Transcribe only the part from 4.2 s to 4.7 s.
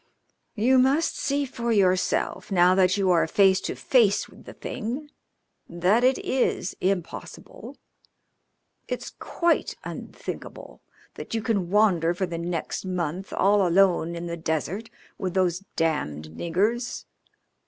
with the